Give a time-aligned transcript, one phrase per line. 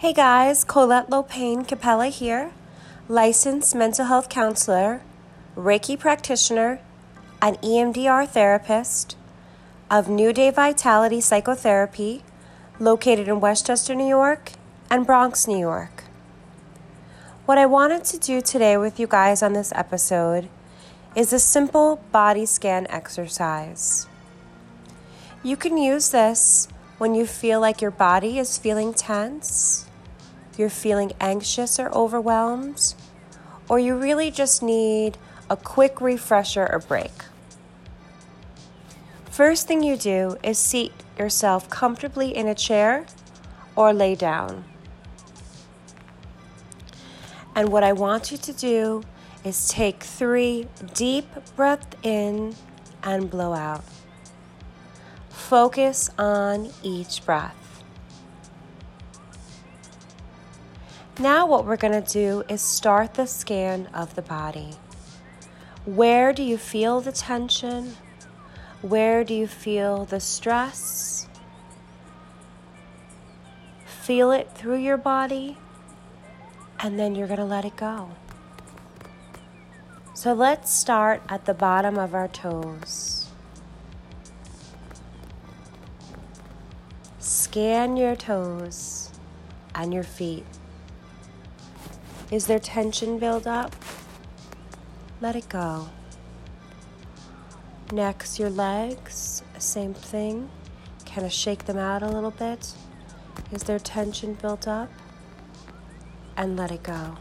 [0.00, 2.52] Hey guys, Colette Lopain Capella here,
[3.06, 5.02] licensed mental health counselor,
[5.54, 6.80] Reiki practitioner,
[7.42, 9.14] and EMDR therapist
[9.90, 12.22] of New Day Vitality Psychotherapy,
[12.78, 14.52] located in Westchester, New York,
[14.88, 16.04] and Bronx, New York.
[17.44, 20.48] What I wanted to do today with you guys on this episode
[21.14, 24.06] is a simple body scan exercise.
[25.42, 29.84] You can use this when you feel like your body is feeling tense
[30.56, 32.94] you're feeling anxious or overwhelmed,
[33.68, 35.16] or you really just need
[35.48, 37.12] a quick refresher or break.
[39.30, 43.06] First thing you do is seat yourself comfortably in a chair
[43.76, 44.64] or lay down.
[47.54, 49.02] And what I want you to do
[49.44, 52.54] is take three deep breaths in
[53.02, 53.84] and blow out.
[55.28, 57.56] Focus on each breath.
[61.20, 64.70] Now, what we're going to do is start the scan of the body.
[65.84, 67.98] Where do you feel the tension?
[68.80, 71.28] Where do you feel the stress?
[73.84, 75.58] Feel it through your body,
[76.78, 78.12] and then you're going to let it go.
[80.14, 83.26] So let's start at the bottom of our toes.
[87.18, 89.10] Scan your toes
[89.74, 90.46] and your feet.
[92.30, 93.74] Is there tension build up?
[95.20, 95.88] Let it go.
[97.92, 100.48] Next, your legs, same thing.
[101.04, 102.72] Kind of shake them out a little bit.
[103.50, 104.88] Is there tension built up?
[106.36, 107.16] And let it go.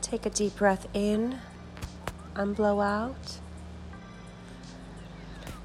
[0.00, 1.40] Take a deep breath in
[2.36, 3.40] and blow out.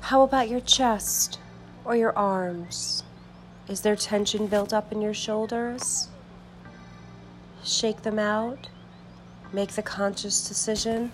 [0.01, 1.37] How about your chest
[1.85, 3.03] or your arms?
[3.67, 6.07] Is there tension built up in your shoulders?
[7.67, 8.69] Shake them out,
[9.51, 11.11] make the conscious decision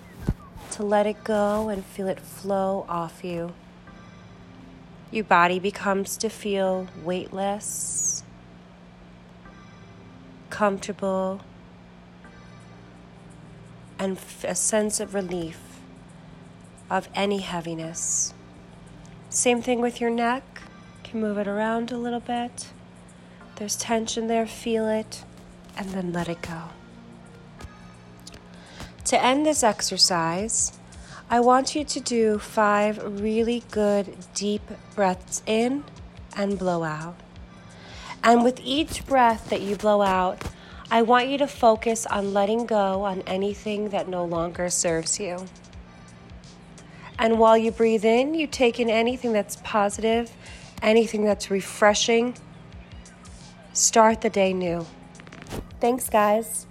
[0.72, 3.54] to let it go and feel it flow off you.
[5.12, 8.24] Your body becomes to feel weightless,
[10.50, 11.42] comfortable,
[14.00, 15.60] and a sense of relief
[16.90, 18.34] of any heaviness.
[19.30, 20.44] Same thing with your neck.
[21.04, 22.70] Can move it around a little bit.
[23.56, 25.24] There's tension there, feel it
[25.78, 26.70] and then let it go.
[29.06, 30.74] To end this exercise,
[31.30, 34.62] I want you to do five really good deep
[34.96, 35.84] breaths in
[36.36, 37.16] and blow out.
[38.24, 40.42] And with each breath that you blow out,
[40.90, 45.46] I want you to focus on letting go on anything that no longer serves you.
[47.20, 50.32] And while you breathe in, you take in anything that's positive,
[50.82, 52.36] anything that's refreshing.
[53.74, 54.86] Start the day new.
[55.84, 56.66] Thanks, guys.